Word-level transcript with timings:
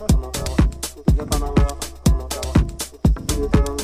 Como 0.00 0.30
estaba, 0.32 0.56
como 2.04 2.22
estaba, 2.22 3.79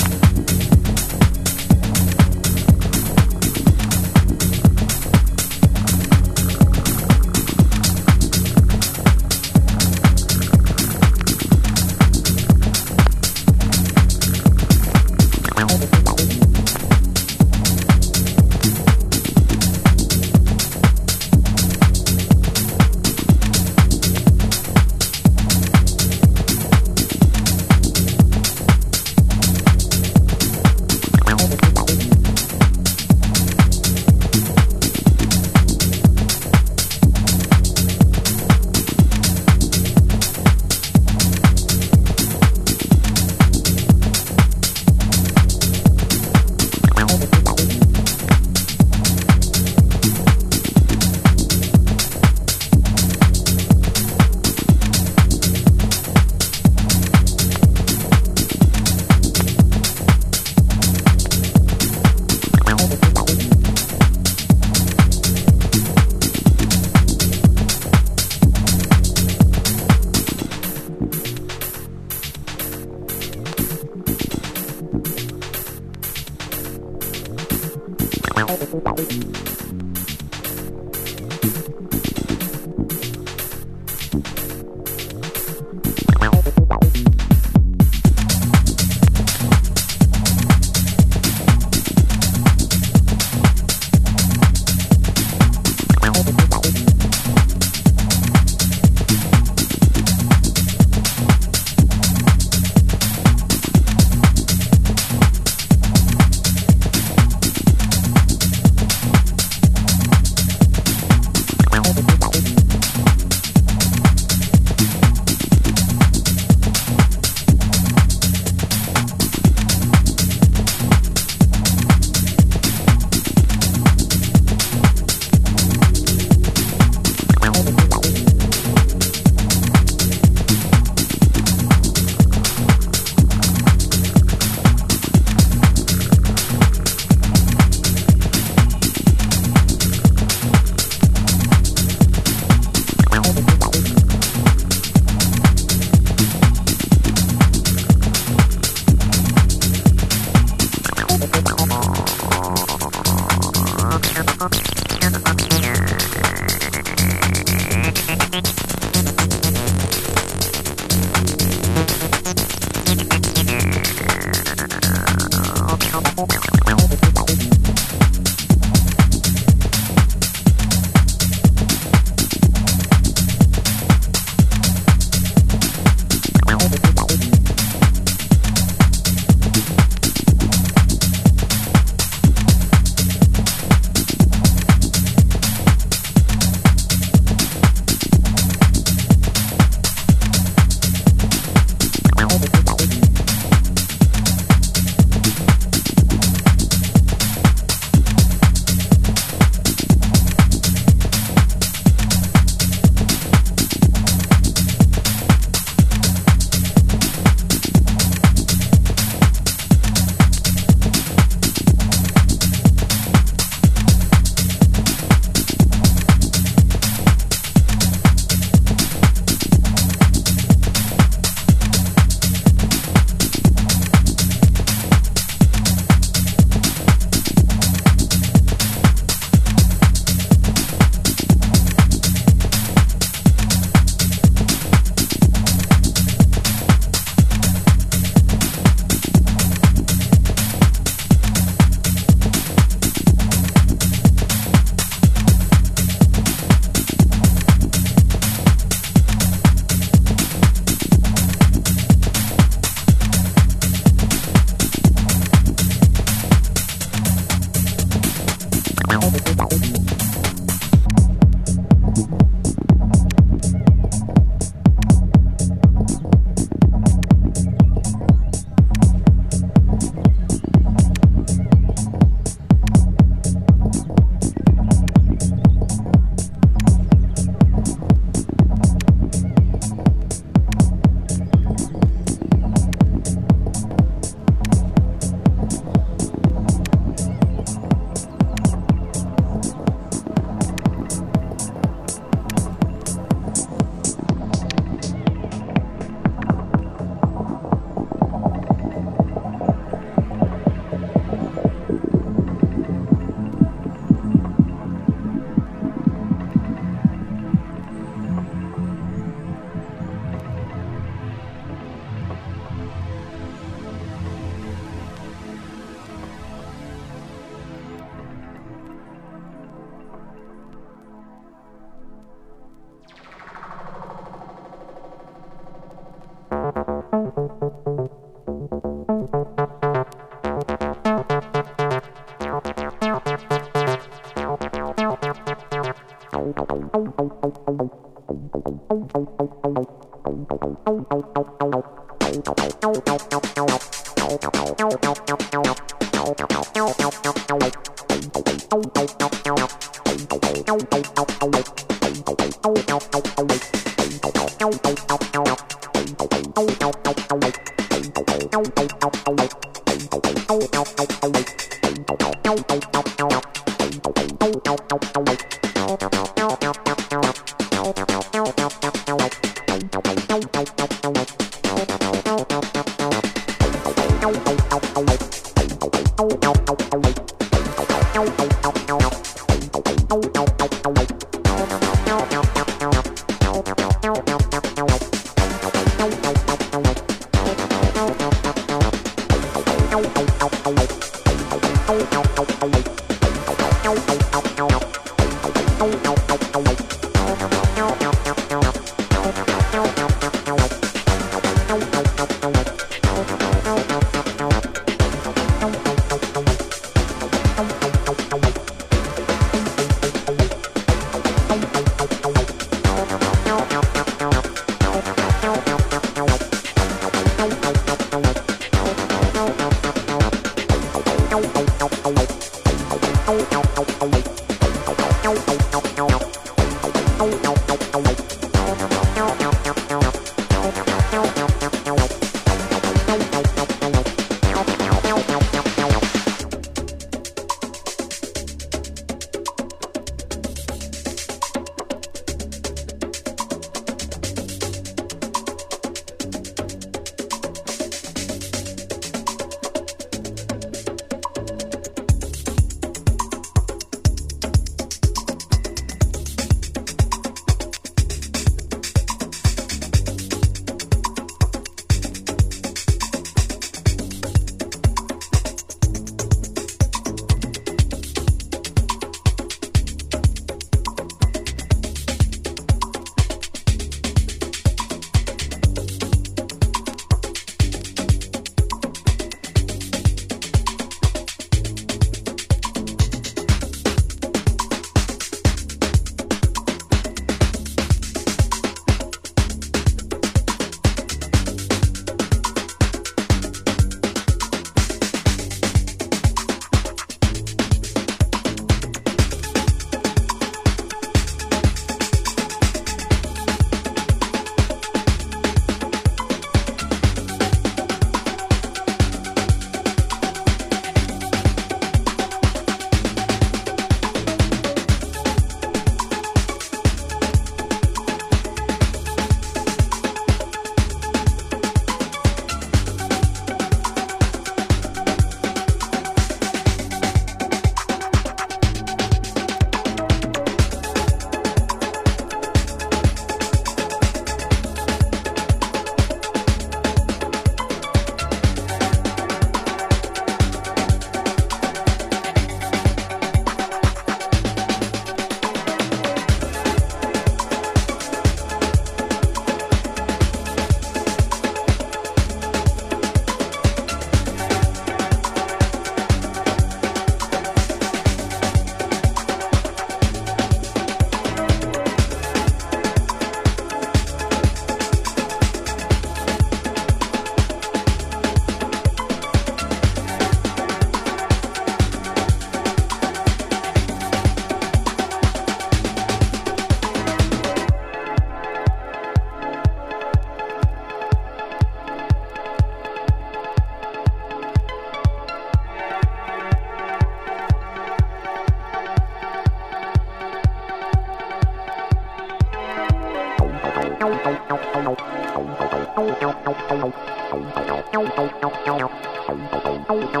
Thank 599.71 599.93
you. 599.93 600.00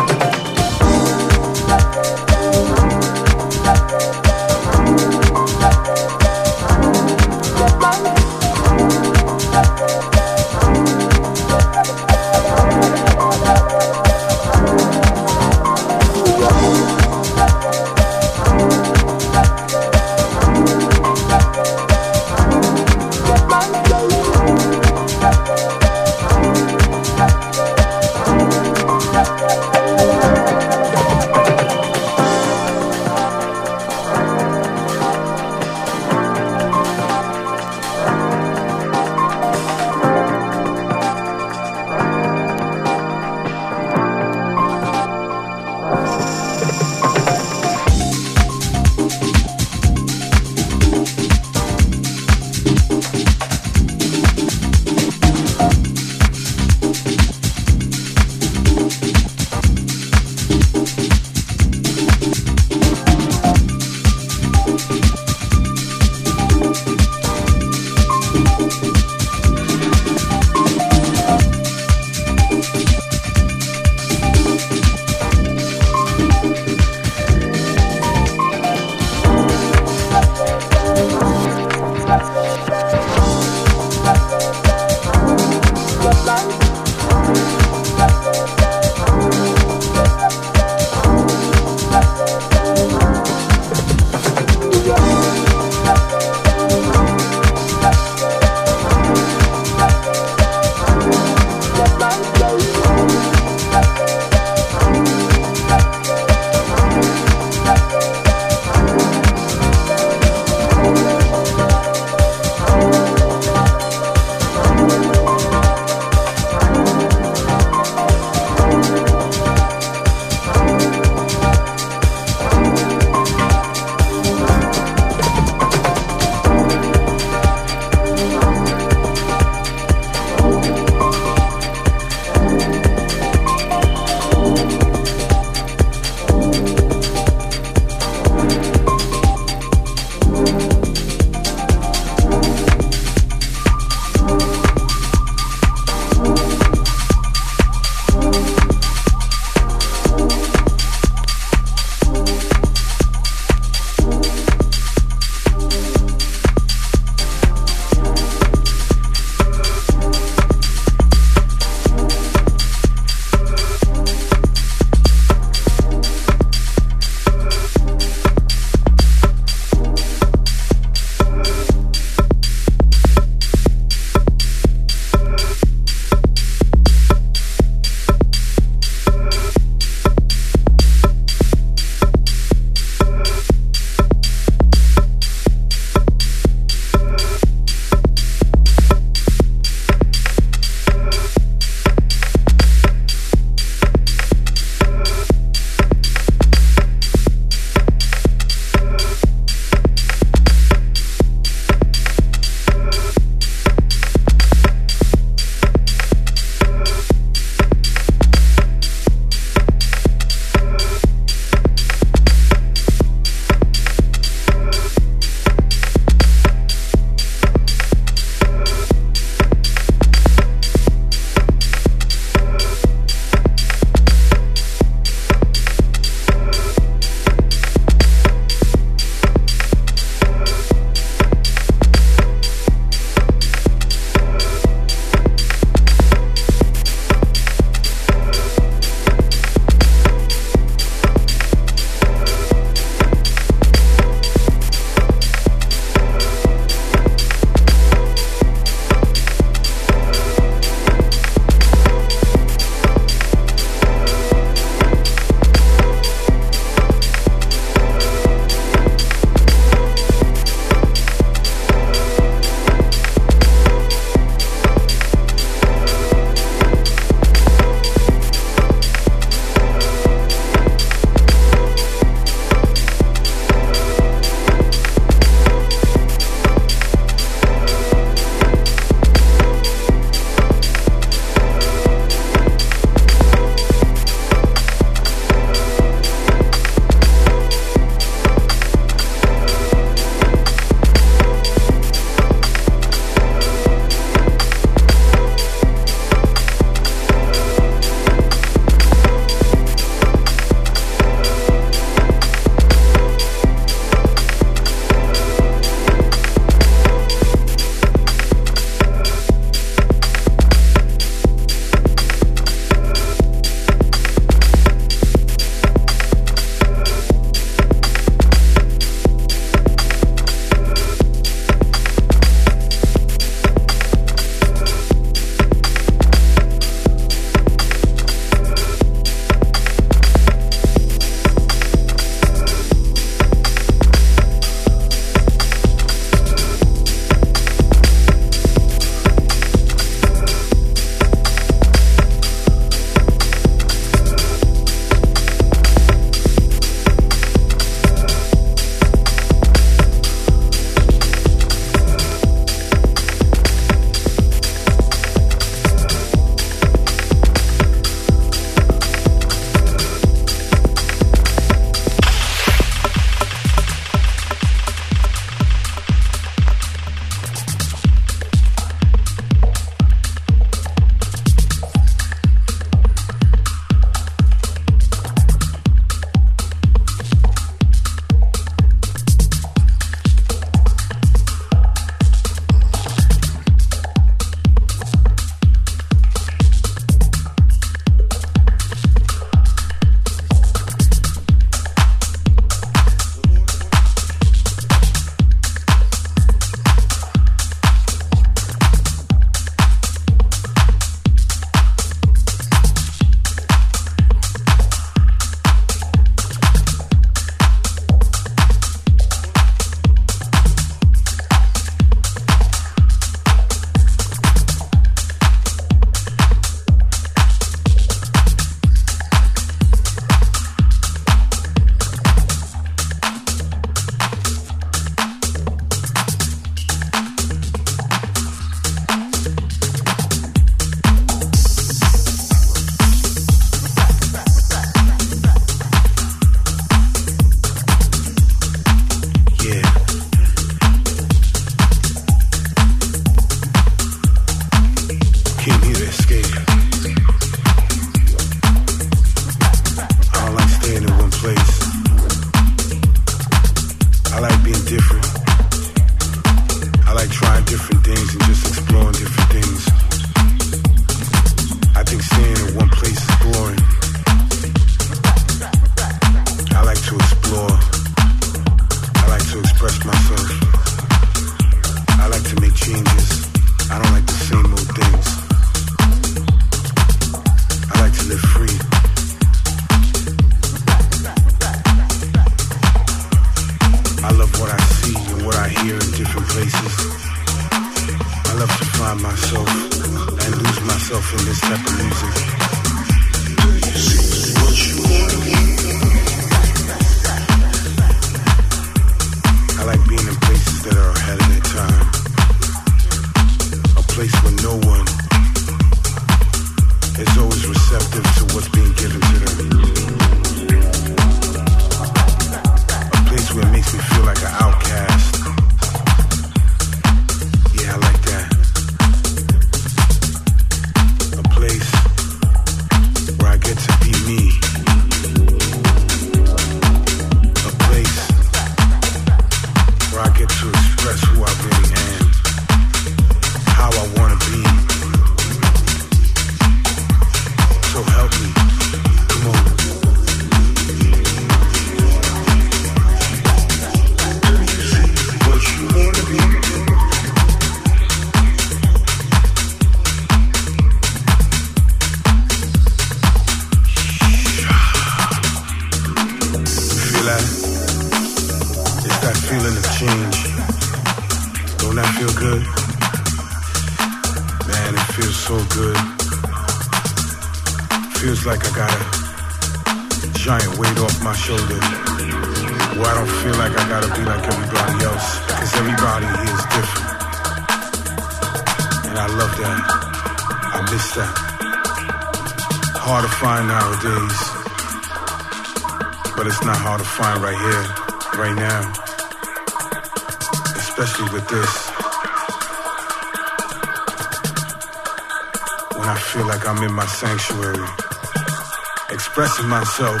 myself, 599.50 600.00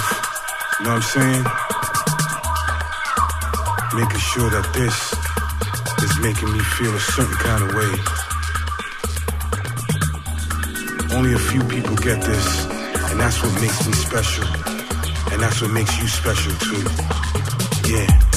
you 0.78 0.86
know 0.86 0.94
what 0.94 1.02
I'm 1.02 1.10
saying? 1.18 1.44
Making 3.98 4.20
sure 4.20 4.48
that 4.48 4.70
this 4.72 4.94
is 6.04 6.18
making 6.20 6.52
me 6.52 6.60
feel 6.78 6.94
a 6.94 7.00
certain 7.00 7.34
kind 7.34 7.62
of 7.64 7.74
way. 7.74 7.90
Only 11.16 11.32
a 11.34 11.38
few 11.50 11.64
people 11.64 11.96
get 11.96 12.22
this, 12.22 12.66
and 13.10 13.18
that's 13.18 13.42
what 13.42 13.52
makes 13.60 13.84
me 13.84 13.92
special. 13.92 14.46
And 15.32 15.42
that's 15.42 15.60
what 15.60 15.72
makes 15.72 15.98
you 16.00 16.06
special 16.06 16.54
too. 16.54 16.86
Yeah. 17.90 18.29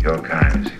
Your 0.00 0.18
kind 0.22 0.66
is 0.66 0.79